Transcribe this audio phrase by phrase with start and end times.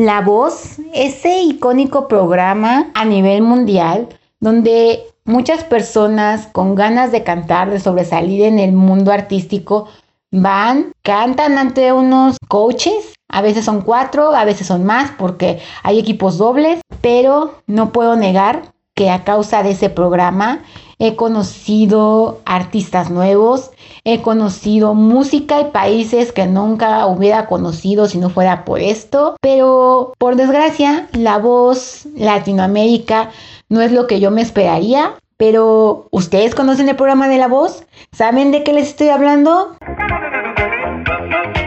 [0.00, 4.08] La Voz, ese icónico programa a nivel mundial
[4.40, 9.88] donde muchas personas con ganas de cantar, de sobresalir en el mundo artístico,
[10.30, 15.98] van, cantan ante unos coaches, a veces son cuatro, a veces son más porque hay
[15.98, 20.62] equipos dobles, pero no puedo negar que a causa de ese programa
[21.00, 23.70] he conocido artistas nuevos,
[24.04, 30.12] he conocido música y países que nunca hubiera conocido si no fuera por esto, pero
[30.18, 33.30] por desgracia la voz Latinoamérica
[33.70, 37.84] no es lo que yo me esperaría, pero ¿ustedes conocen el programa de la voz?
[38.12, 39.76] ¿Saben de qué les estoy hablando?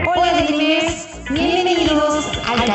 [0.06, 0.32] Hola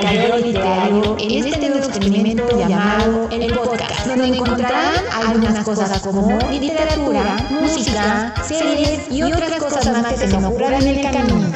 [0.01, 7.35] Taller literario en este nuevo experimento llamado el podcast, donde encontrarán algunas cosas como literatura,
[7.49, 11.51] música, series y otras cosas más que se me ocurran en el camino.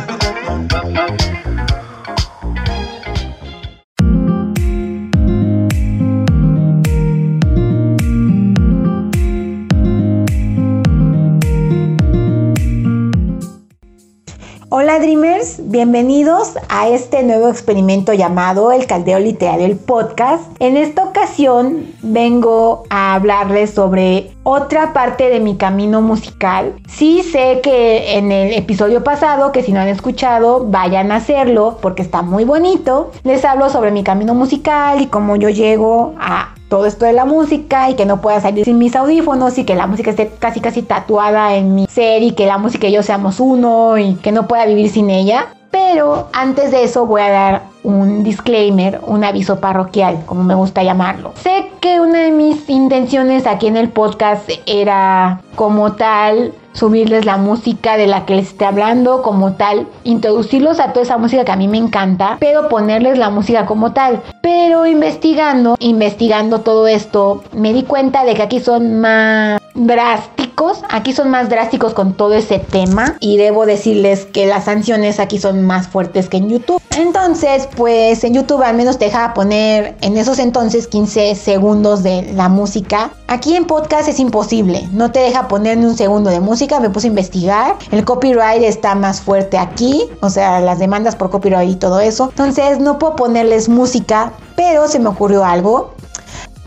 [14.76, 20.46] Hola Dreamers, bienvenidos a este nuevo experimento llamado El Caldeo Literario, el podcast.
[20.58, 26.76] En esta ocasión vengo a hablarles sobre otra parte de mi camino musical.
[26.88, 31.78] Sí sé que en el episodio pasado, que si no han escuchado, vayan a hacerlo
[31.82, 33.12] porque está muy bonito.
[33.24, 37.26] Les hablo sobre mi camino musical y cómo yo llego a todo esto de la
[37.26, 40.60] música y que no pueda salir sin mis audífonos y que la música esté casi
[40.60, 44.32] casi tatuada en mi ser y que la música y yo seamos uno y que
[44.32, 45.54] no pueda vivir sin ella.
[45.70, 50.84] Pero antes de eso voy a dar un disclaimer, un aviso parroquial, como me gusta
[50.84, 51.34] llamarlo.
[51.36, 57.38] Sé que una de mis intenciones aquí en el podcast era como tal subirles la
[57.38, 61.52] música de la que les esté hablando como tal, introducirlos a toda esa música que
[61.52, 64.22] a mí me encanta, pero ponerles la música como tal.
[64.42, 71.14] Pero investigando, investigando todo esto, me di cuenta de que aquí son más drásticos, aquí
[71.14, 75.64] son más drásticos con todo ese tema y debo decirles que las sanciones aquí son
[75.64, 76.82] más fuertes que en YouTube.
[76.98, 82.34] Entonces, pues en YouTube al menos te deja poner en esos entonces 15 segundos de
[82.34, 83.12] la música.
[83.28, 86.90] Aquí en podcast es imposible, no te deja poner ni un segundo de música, me
[86.90, 87.76] puse a investigar.
[87.92, 92.30] El copyright está más fuerte aquí, o sea, las demandas por copyright y todo eso.
[92.30, 95.94] Entonces no puedo ponerles música, pero se me ocurrió algo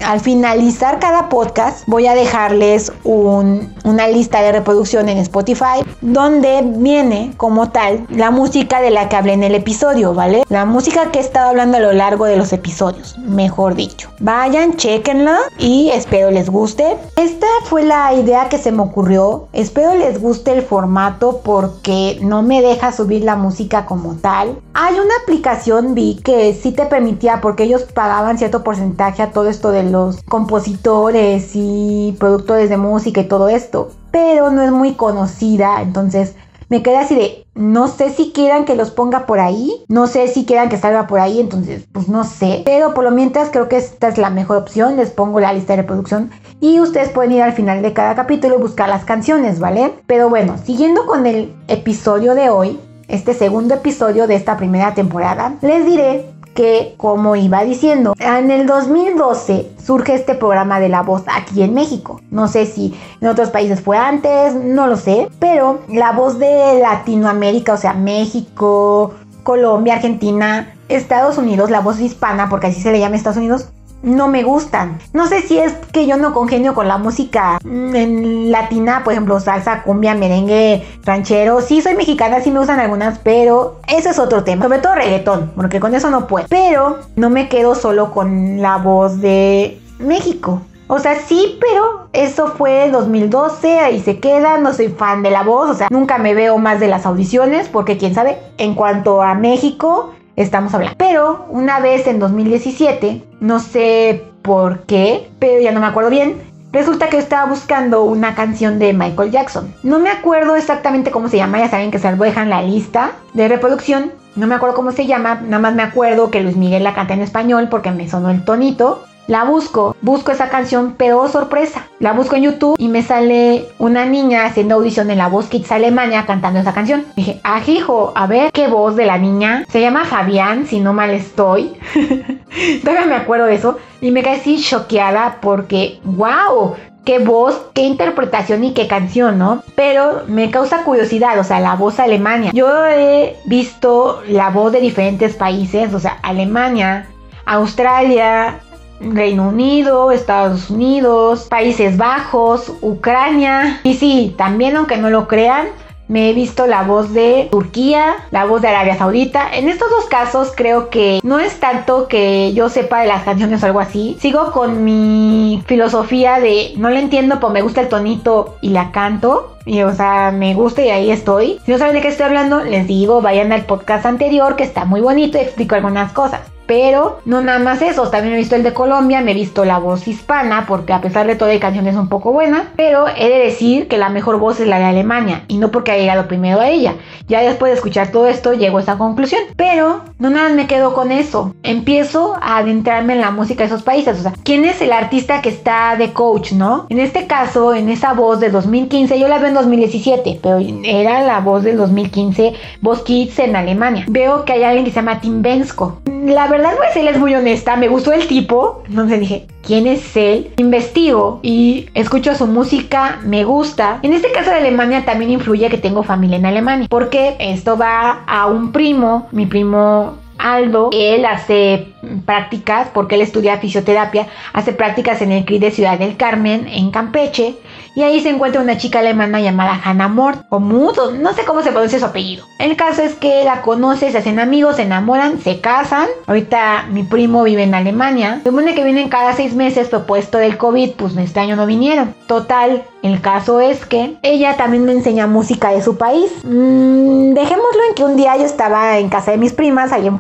[0.04, 7.32] al finalizar cada podcast voy a dejarles una lista de reproducción en Spotify donde viene
[7.36, 10.42] como tal la música de la que hablé en el episodio, ¿vale?
[10.48, 14.10] La música que he estado hablando a lo largo de los episodios, mejor dicho.
[14.20, 16.96] Vayan, chequenla y espero les guste.
[17.16, 19.48] Esta fue la idea que se me ocurrió.
[19.52, 24.58] Espero les guste el formato porque no me deja subir la música como tal.
[24.74, 29.48] Hay una aplicación, vi, que sí te permitía porque ellos pagaban cierto porcentaje a todo
[29.48, 34.94] esto de los compositores y productores de música y todo esto, pero no es muy
[34.94, 36.34] conocida, entonces
[36.68, 40.26] me quedé así de, no sé si quieran que los ponga por ahí, no sé
[40.26, 43.68] si quieran que salga por ahí, entonces pues no sé, pero por lo mientras creo
[43.68, 46.30] que esta es la mejor opción, les pongo la lista de reproducción
[46.60, 49.94] y ustedes pueden ir al final de cada capítulo y buscar las canciones, ¿vale?
[50.06, 55.54] Pero bueno, siguiendo con el episodio de hoy, este segundo episodio de esta primera temporada,
[55.62, 56.26] les diré
[56.56, 61.74] que, como iba diciendo, en el 2012 surge este programa de la voz aquí en
[61.74, 62.20] México.
[62.32, 66.80] No sé si en otros países fue antes, no lo sé, pero la voz de
[66.80, 69.14] Latinoamérica, o sea, México,
[69.44, 73.68] Colombia, Argentina, Estados Unidos, la voz hispana, porque así se le llama Estados Unidos,
[74.02, 74.98] no me gustan.
[75.12, 79.12] No sé si es que yo no congenio con la música mm, en latina, por
[79.12, 81.60] ejemplo, salsa, cumbia, merengue, ranchero.
[81.60, 84.64] Sí, soy mexicana, sí me gustan algunas, pero ese es otro tema.
[84.64, 86.46] Sobre todo reggaetón, porque con eso no puedo.
[86.48, 90.62] Pero no me quedo solo con la voz de México.
[90.88, 95.42] O sea, sí, pero eso fue 2012, ahí se queda, no soy fan de la
[95.42, 99.20] voz, o sea, nunca me veo más de las audiciones, porque quién sabe, en cuanto
[99.20, 100.96] a México, estamos hablando.
[100.98, 106.36] Pero una vez en 2017, no sé por qué, pero ya no me acuerdo bien,
[106.72, 109.74] resulta que yo estaba buscando una canción de Michael Jackson.
[109.82, 113.12] No me acuerdo exactamente cómo se llama, ya saben que se lo dejan la lista
[113.34, 114.12] de reproducción.
[114.36, 117.14] No me acuerdo cómo se llama, nada más me acuerdo que Luis Miguel la canta
[117.14, 119.04] en español porque me sonó el tonito.
[119.26, 124.06] La busco, busco esa canción, pero sorpresa, la busco en YouTube y me sale una
[124.06, 127.04] niña haciendo audición en la Voz Kids Alemania cantando esa canción.
[127.16, 129.64] Dije, ah, hijo, a ver qué voz de la niña.
[129.68, 131.76] Se llama Fabián, si no mal estoy.
[132.84, 133.78] Todavía me acuerdo de eso.
[134.00, 139.62] Y me quedé así choqueada porque, wow, qué voz, qué interpretación y qué canción, ¿no?
[139.74, 142.50] Pero me causa curiosidad, o sea, la voz Alemania.
[142.52, 147.08] Yo he visto la voz de diferentes países, o sea, Alemania,
[147.46, 148.58] Australia,
[149.00, 153.80] Reino Unido, Estados Unidos, Países Bajos, Ucrania.
[153.84, 155.68] Y sí, también aunque no lo crean,
[156.08, 159.48] me he visto la voz de Turquía, la voz de Arabia Saudita.
[159.52, 163.62] En estos dos casos creo que no es tanto que yo sepa de las canciones
[163.62, 164.16] o algo así.
[164.20, 168.92] Sigo con mi filosofía de no le entiendo, pero me gusta el tonito y la
[168.92, 169.56] canto.
[169.64, 171.58] Y o sea, me gusta y ahí estoy.
[171.64, 174.84] Si no saben de qué estoy hablando, les digo, vayan al podcast anterior que está
[174.84, 176.40] muy bonito y explico algunas cosas.
[176.66, 179.78] Pero no nada más eso, también he visto el de Colombia, me he visto la
[179.78, 183.38] voz hispana, porque a pesar de todo hay canciones un poco buenas, pero he de
[183.38, 186.60] decir que la mejor voz es la de Alemania, y no porque haya llegado primero
[186.60, 186.94] a ella.
[187.28, 189.42] Ya después de escuchar todo esto, llego a esa conclusión.
[189.56, 191.54] Pero no nada me quedo con eso.
[191.62, 194.18] Empiezo a adentrarme en la música de esos países.
[194.18, 196.86] O sea, ¿quién es el artista que está de coach, no?
[196.88, 201.22] En este caso, en esa voz de 2015, yo la veo en 2017, pero era
[201.22, 204.04] la voz del 2015, Voz Kids en Alemania.
[204.08, 206.00] Veo que hay alguien que se llama Tim Bensko.
[206.06, 208.82] La verdad, pues él es muy honesta, me gustó el tipo.
[208.88, 210.52] Entonces dije, ¿quién es él?
[210.56, 213.98] Investigo y escucho su música, me gusta.
[214.02, 218.24] En este caso de Alemania también influye que tengo familia en Alemania, porque esto va
[218.26, 221.88] a un primo, mi primo Aldo, él hace
[222.24, 226.90] prácticas, porque él estudia fisioterapia, hace prácticas en el CRI de Ciudad del Carmen, en
[226.90, 227.56] Campeche,
[227.96, 231.62] y ahí se encuentra una chica alemana llamada Hannah Mort, o Mudo, no sé cómo
[231.62, 232.44] se pronuncia su apellido.
[232.58, 236.06] El caso es que la conoce, se hacen amigos, se enamoran, se casan.
[236.26, 238.40] Ahorita mi primo vive en Alemania.
[238.42, 242.14] Se supone que vienen cada seis meses, propuesto del COVID, pues este año no vinieron.
[242.26, 246.30] Total, el caso es que ella también me enseña música de su país.
[246.44, 250.18] Mm, dejémoslo en que un día yo estaba en casa de mis primas, ahí en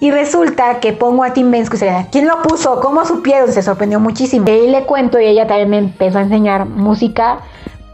[0.00, 2.80] Y resulta que pongo a Tim y se ¿quién lo puso?
[2.80, 3.52] ¿Cómo supieron?
[3.52, 4.48] Se sorprendió muchísimo.
[4.48, 7.40] Y le cuento y ella también me empezó a enseñar música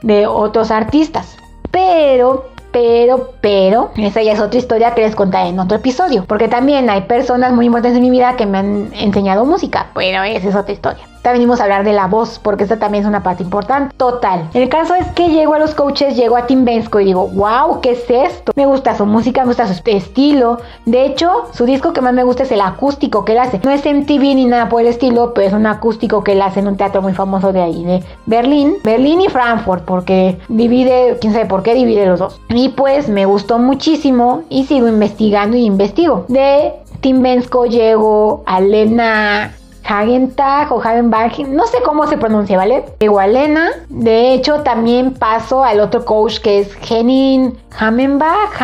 [0.03, 1.37] de otros artistas.
[1.71, 6.25] Pero, pero, pero, esa ya es otra historia que les contaré en otro episodio.
[6.27, 9.87] Porque también hay personas muy importantes en mi vida que me han enseñado música.
[9.95, 13.09] Pero esa es otra historia venimos a hablar de la voz, porque esta también es
[13.09, 13.94] una parte importante.
[13.97, 14.49] Total.
[14.55, 17.81] El caso es que llego a los coaches, llego a Tim Bensko y digo, wow,
[17.81, 18.53] ¿qué es esto?
[18.56, 20.59] Me gusta su música, me gusta su estilo.
[20.85, 23.61] De hecho, su disco que más me gusta es el acústico que él hace.
[23.65, 26.61] No es MTV ni nada por el estilo, pero es un acústico que él hace
[26.61, 28.75] en un teatro muy famoso de ahí, de Berlín.
[28.82, 32.41] Berlín y Frankfurt, porque divide, quién sabe por qué divide los dos.
[32.49, 36.25] Y pues me gustó muchísimo y sigo investigando y investigo.
[36.29, 39.55] De Tim Bensko llego a Lena
[39.87, 42.85] Hagentag o Hagenbach, no sé cómo se pronuncia, ¿vale?
[43.01, 43.71] Igualena.
[43.89, 48.61] De hecho, también paso al otro coach que es Henning Hamenbach,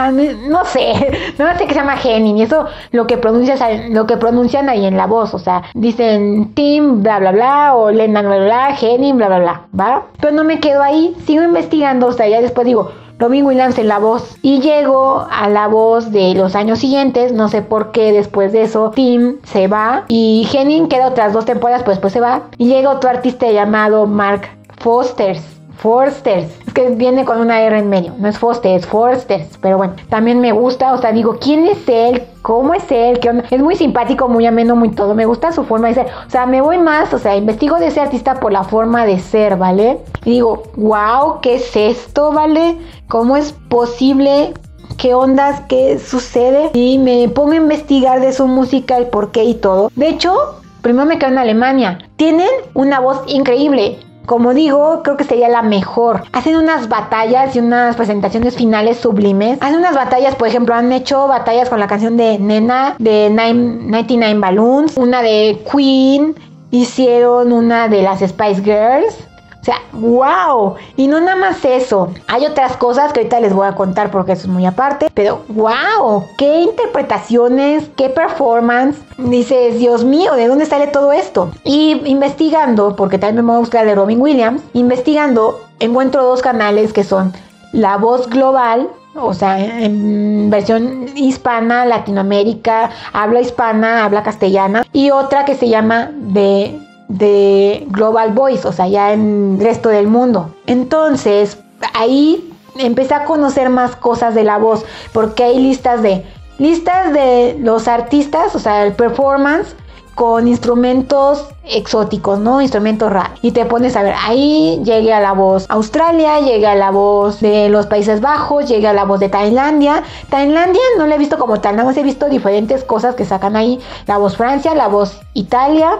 [0.49, 4.17] no sé, no sé qué se llama Henning, y eso lo que pronuncias, lo que
[4.17, 8.37] pronuncian ahí en la voz, o sea, dicen Tim, bla bla bla, o Lena, bla
[8.37, 10.06] bla bla, Henning, bla bla bla, ¿va?
[10.20, 13.87] Pero no me quedo ahí, sigo investigando, o sea, ya después digo, Robin Williams en
[13.87, 18.12] la voz y llego a la voz de los años siguientes, no sé por qué
[18.12, 22.20] después de eso Tim se va y Henning queda otras dos temporadas, pues después se
[22.20, 25.43] va y llega otro artista llamado Mark Fosters
[25.76, 26.50] Forsters.
[26.90, 28.14] Viene con una R en medio.
[28.18, 29.58] No es Foster, es Forsters.
[29.58, 30.92] Pero bueno, también me gusta.
[30.94, 32.22] O sea, digo, ¿quién es él?
[32.42, 33.20] ¿Cómo es él?
[33.20, 33.44] ¿Qué onda?
[33.50, 35.14] Es muy simpático, muy ameno, muy todo.
[35.14, 36.06] Me gusta su forma de ser.
[36.26, 37.12] O sea, me voy más.
[37.12, 39.98] O sea, investigo de ese artista por la forma de ser, ¿vale?
[40.24, 42.78] Y digo, wow, ¿qué es esto, ¿vale?
[43.08, 44.54] ¿Cómo es posible?
[44.96, 46.70] qué ondas, qué sucede.
[46.74, 49.90] Y me pongo a investigar de su música, el porqué y todo.
[49.96, 50.34] De hecho,
[50.82, 51.99] primero me quedo en Alemania.
[52.16, 53.99] Tienen una voz increíble
[54.30, 56.22] como digo, creo que sería la mejor.
[56.30, 59.58] Hacen unas batallas y unas presentaciones finales sublimes.
[59.60, 64.38] Hacen unas batallas, por ejemplo, han hecho batallas con la canción de Nena de 99
[64.38, 66.37] Balloons, una de Queen,
[66.70, 69.16] hicieron una de las Spice Girls.
[69.61, 70.75] O sea, wow.
[70.97, 72.09] Y no nada más eso.
[72.29, 75.09] Hay otras cosas que ahorita les voy a contar porque eso es muy aparte.
[75.12, 78.99] Pero wow, qué interpretaciones, qué performance.
[79.19, 81.50] Dices, Dios mío, ¿de dónde sale todo esto?
[81.64, 86.93] Y investigando, porque también me voy a buscar de Robin Williams, investigando, encuentro dos canales
[86.93, 87.33] que son
[87.73, 95.45] La Voz Global o sea, en versión hispana, Latinoamérica, habla hispana, habla castellana, y otra
[95.45, 96.79] que se llama de
[97.11, 100.55] de Global Voice, o sea, ya en el resto del mundo.
[100.67, 101.59] Entonces,
[101.95, 106.25] ahí empecé a conocer más cosas de la voz, porque hay listas de
[106.59, 109.75] listas de los artistas, o sea, el performance
[110.14, 112.61] con instrumentos exóticos, ¿no?
[112.61, 113.38] Instrumentos raros.
[113.40, 117.40] Y te pones a ver, ahí llegué a la voz Australia, llegué a la voz
[117.40, 120.02] de los Países Bajos, llegué a la voz de Tailandia.
[120.29, 123.57] Tailandia no la he visto como tal, nada más he visto diferentes cosas que sacan
[123.57, 123.81] ahí.
[124.07, 125.93] La voz Francia, la voz Italia,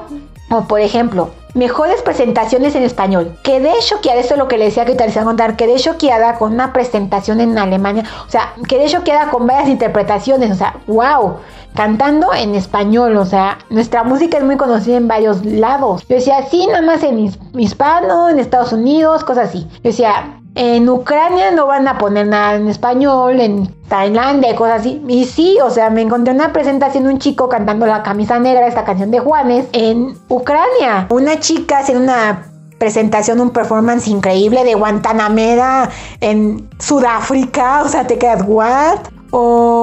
[0.51, 3.37] o por ejemplo, mejores presentaciones en español.
[3.43, 6.53] Quedé choqueada, esto es lo que le decía que te a contar, quedé choqueada con
[6.53, 11.37] una presentación en Alemania, o sea, quedé choqueada con varias interpretaciones, o sea, wow,
[11.75, 16.05] cantando en español, o sea, nuestra música es muy conocida en varios lados.
[16.09, 19.67] Yo decía, sí, nada más en hispano, en Estados Unidos, cosas así.
[19.75, 25.03] Yo decía, en Ucrania no van a poner nada en español, en Tailandia cosas así.
[25.09, 28.67] Y sí, o sea, me encontré una presentación de un chico cantando la camisa negra,
[28.67, 31.07] esta canción de Juanes, en Ucrania.
[31.09, 32.45] Una chica haciendo una
[32.77, 35.89] presentación, un performance increíble de Guantanamera
[36.21, 37.81] en Sudáfrica.
[37.83, 38.99] O sea, te quedas, ¿what?
[39.31, 39.80] O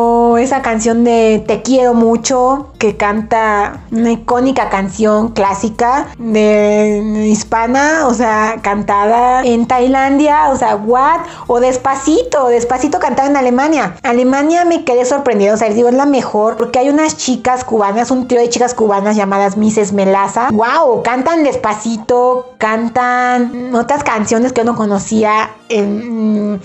[0.48, 8.14] esa canción de Te quiero mucho, que canta una icónica canción clásica de hispana, o
[8.14, 11.20] sea, cantada en Tailandia, o sea, what?
[11.48, 13.98] O Despacito, Despacito cantado en Alemania.
[14.04, 18.10] Alemania me quedé sorprendido, o sea, digo, es la mejor, porque hay unas chicas cubanas,
[18.10, 20.48] un trío de chicas cubanas llamadas Misses Melaza.
[20.52, 26.62] Wow, cantan Despacito, cantan otras canciones que yo no conocía en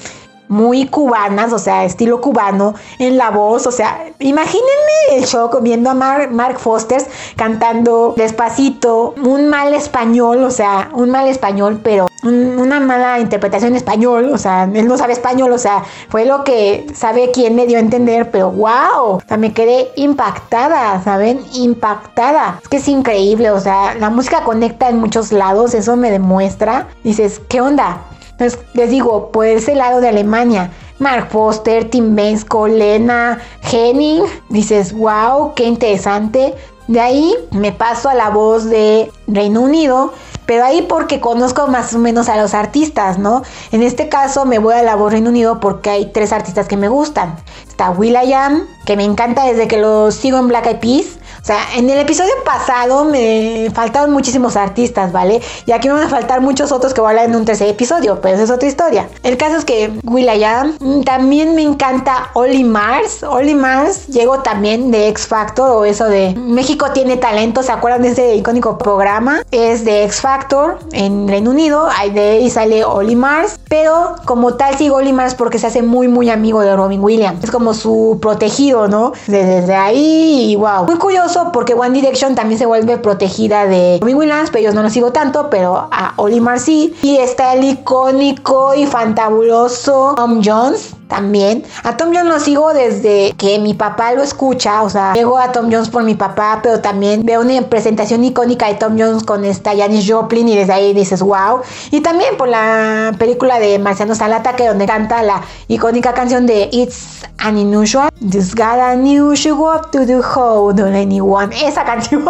[0.52, 5.88] muy cubanas, o sea, estilo cubano, en la voz, o sea, imagínense el shock viendo
[5.88, 7.02] a Mark Foster
[7.36, 13.76] cantando despacito, un mal español, o sea, un mal español, pero una mala interpretación en
[13.76, 17.66] español, o sea, él no sabe español, o sea, fue lo que sabe quién me
[17.66, 21.40] dio a entender, pero wow, o sea, me quedé impactada, ¿saben?
[21.54, 22.58] Impactada.
[22.62, 26.88] Es que es increíble, o sea, la música conecta en muchos lados, eso me demuestra.
[27.02, 28.02] Dices, ¿qué onda?
[28.42, 33.38] Entonces, les digo, por ese lado de Alemania, Mark Foster, Tim Benz, Lena,
[33.70, 36.54] Henning, dices, wow, qué interesante.
[36.88, 40.12] De ahí me paso a la voz de Reino Unido,
[40.44, 43.42] pero ahí porque conozco más o menos a los artistas, ¿no?
[43.70, 46.76] En este caso me voy a la voz Reino Unido porque hay tres artistas que
[46.76, 47.36] me gustan.
[47.68, 51.18] Está Will.i.am, que me encanta desde que lo sigo en Black Eyed Peas.
[51.42, 55.40] O sea, en el episodio pasado me faltaron muchísimos artistas, ¿vale?
[55.66, 57.66] Y aquí me van a faltar muchos otros que voy a hablar en un tercer
[57.66, 59.08] episodio, pero esa es otra historia.
[59.24, 63.24] El caso es que Will.i.am, mm, también me encanta Oli Mars.
[63.24, 68.02] Oli Mars llegó también de X Factor o eso de México tiene talento, ¿se acuerdan
[68.02, 69.42] de ese icónico programa?
[69.50, 74.54] Es de X Factor en Reino Unido, ahí de ahí sale Oli Mars, pero como
[74.54, 77.42] tal sigo Oli Mars porque se hace muy muy amigo de Robin Williams.
[77.42, 79.12] Es como su protegido, ¿no?
[79.26, 80.84] Desde ahí y wow.
[80.84, 84.82] Muy curioso porque One Direction también se vuelve protegida de Robin Williams, pero yo no
[84.82, 86.94] lo sigo tanto, pero a Olimar sí.
[87.02, 91.62] Y está el icónico y fantabuloso Tom Jones también.
[91.84, 95.52] A Tom Jones lo sigo desde que mi papá lo escucha, o sea, llego a
[95.52, 99.44] Tom Jones por mi papá, pero también veo una presentación icónica de Tom Jones con
[99.44, 101.60] esta Janis Joplin y desde ahí dices, wow.
[101.90, 107.22] Y también por la película de Marciano Salataque donde canta la icónica canción de It's
[107.38, 110.94] an Unusual, Just got a new up to the hold on
[111.64, 112.24] Esa canción,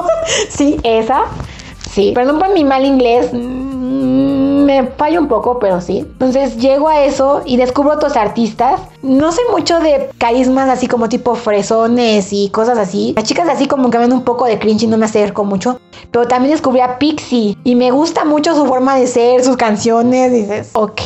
[0.49, 1.25] sí, esa.
[1.91, 3.31] Sí, perdón por mi mal inglés
[4.63, 5.99] me fallo un poco, pero sí.
[5.99, 8.81] Entonces llego a eso y descubro otros artistas.
[9.03, 13.13] No sé mucho de carismas así como tipo fresones y cosas así.
[13.17, 15.81] Las chicas así como que ven un poco de cringe y no me acerco mucho.
[16.11, 20.33] Pero también descubrí a Pixie y me gusta mucho su forma de ser, sus canciones.
[20.33, 21.03] Dices, ok.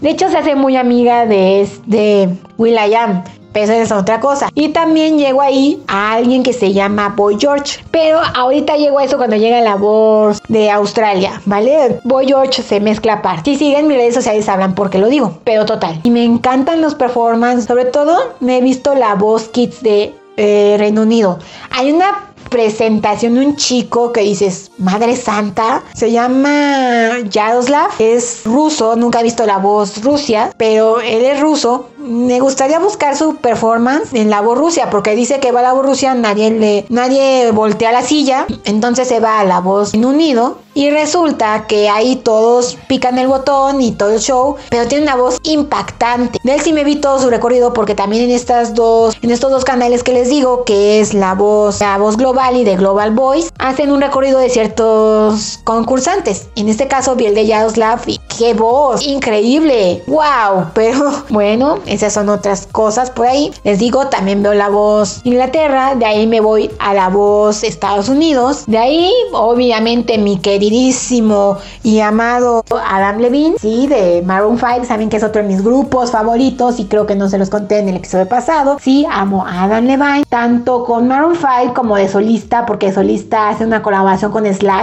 [0.00, 2.28] De hecho se hace muy amiga de, de
[2.58, 3.24] Will.i.am
[3.56, 4.50] esa es otra cosa.
[4.54, 7.84] Y también llego ahí a alguien que se llama Boy George.
[7.90, 12.00] Pero ahorita llego a eso cuando llega la voz de Australia, ¿vale?
[12.04, 13.50] Boy George se mezcla aparte.
[13.50, 15.38] Si siguen mis redes sociales sabrán por qué lo digo.
[15.44, 16.00] Pero total.
[16.02, 17.66] Y me encantan los performances.
[17.66, 21.38] Sobre todo me he visto la voz Kids de eh, Reino Unido.
[21.70, 28.96] Hay una presentación de un chico que dices, Madre Santa, se llama Yaroslav, es ruso,
[28.96, 34.14] nunca he visto la voz Rusia, pero él es ruso me gustaría buscar su performance
[34.14, 37.50] en la voz Rusia, porque dice que va a la voz Rusia, nadie le, nadie
[37.50, 42.16] voltea la silla, entonces se va a la voz en unido y resulta que ahí
[42.16, 46.38] todos pican el botón y todo el show, pero tiene una voz impactante.
[46.44, 49.50] De él sí me vi todo su recorrido porque también en estas dos, en estos
[49.50, 53.12] dos canales que les digo, que es la voz, la voz global y de Global
[53.12, 56.48] Voice, hacen un recorrido de ciertos concursantes.
[56.54, 58.00] En este caso vi el de Yaroslav
[58.38, 60.98] qué voz, increíble, wow, pero
[61.30, 63.52] bueno, esas son otras cosas por ahí.
[63.64, 68.10] Les digo, también veo la voz Inglaterra, de ahí me voy a la voz Estados
[68.10, 75.08] Unidos, de ahí obviamente mi queridísimo y amado Adam Levine, sí, de Maroon 5, saben
[75.08, 77.88] que es otro de mis grupos favoritos y creo que no se los conté en
[77.88, 78.76] el episodio pasado.
[78.78, 83.64] Sí, amo a Adam Levine, tanto con Maroon 5 como de solista, porque solista hace
[83.64, 84.82] una colaboración con Slash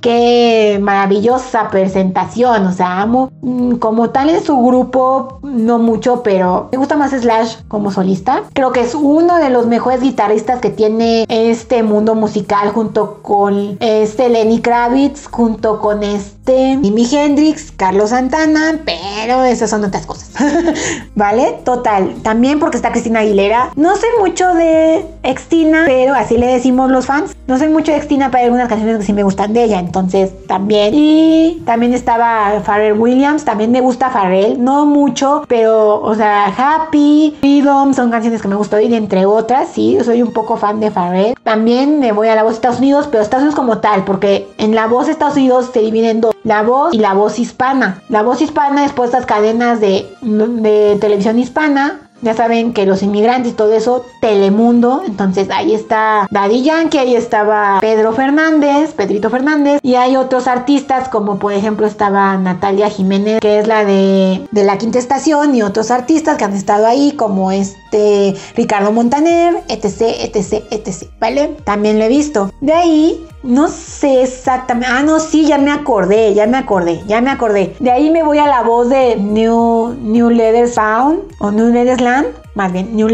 [0.00, 6.68] qué maravillosa presentación, o sea, amo mm, como tal en su grupo, no mucho, pero
[6.72, 8.42] me gusta más Slash como solista.
[8.52, 13.76] Creo que es uno de los mejores guitarristas que tiene este mundo musical junto con
[13.80, 20.30] este Lenny Kravitz, junto con este Jimi Hendrix, Carlos Santana, pero esas son otras cosas.
[21.14, 21.58] ¿Vale?
[21.64, 22.14] Total.
[22.22, 23.70] También porque está Cristina Aguilera.
[23.76, 27.36] No sé mucho de Extina, pero así le decimos los fans.
[27.46, 29.78] No sé mucho de Extina, pero hay algunas canciones que sí me gustan de ella.
[29.88, 30.92] Entonces también.
[30.94, 33.44] Y también estaba Pharrell Williams.
[33.44, 34.62] También me gusta Pharrell.
[34.62, 39.68] No mucho, pero, o sea, Happy, Freedom son canciones que me gustó y entre otras,
[39.72, 41.34] sí, soy un poco fan de Pharrell.
[41.42, 44.46] También me voy a la voz de Estados Unidos, pero Estados Unidos como tal, porque
[44.58, 47.38] en la voz de Estados Unidos se dividen en dos, la voz y la voz
[47.38, 48.02] hispana.
[48.10, 53.02] La voz hispana es por estas cadenas de, de televisión hispana ya saben que los
[53.02, 55.02] inmigrantes y todo eso, Telemundo.
[55.06, 59.80] Entonces ahí está Daddy Yankee, ahí estaba Pedro Fernández, Pedrito Fernández.
[59.82, 64.64] Y hay otros artistas como por ejemplo estaba Natalia Jiménez, que es la de, de
[64.64, 65.54] la quinta estación.
[65.54, 71.08] Y otros artistas que han estado ahí como este Ricardo Montaner, etc, etc, etc.
[71.20, 71.56] ¿Vale?
[71.64, 72.50] También lo he visto.
[72.60, 74.88] De ahí no sé exactamente.
[74.90, 77.76] Ah, no, sí, ya me acordé, ya me acordé, ya me acordé.
[77.78, 82.00] De ahí me voy a la voz de New, New Letters Found o New Letters
[82.00, 83.08] Land más bien New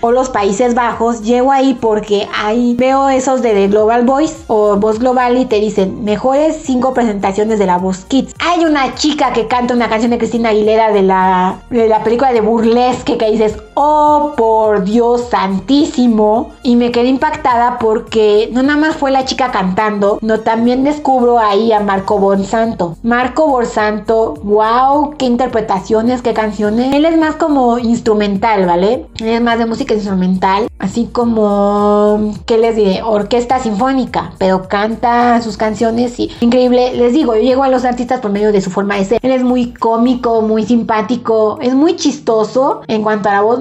[0.00, 5.00] o los Países Bajos, llego ahí porque ahí veo esos de Global Voice o Voz
[5.00, 8.34] Global y te dicen mejores cinco presentaciones de la Voz Kids.
[8.38, 12.32] Hay una chica que canta una canción de Cristina Aguilera de la, de la película
[12.32, 16.52] de Burlesque que dices, oh por Dios santísimo.
[16.62, 21.40] Y me quedé impactada porque no nada más fue la chica cantando, no también descubro
[21.40, 22.96] ahí a Marco Bonsanto.
[23.02, 26.94] Marco Bonsanto, wow, qué interpretaciones, qué canciones.
[26.94, 29.06] Él es más como instrumental, ¿vale?
[29.18, 33.02] Es más de música instrumental, así como, ¿qué les diré?
[33.02, 36.92] Orquesta sinfónica, pero canta sus canciones y increíble.
[36.94, 39.20] Les digo, yo llego a los artistas por medio de su forma de ser.
[39.22, 43.58] Él es muy cómico, muy simpático, es muy chistoso en cuanto a la voz.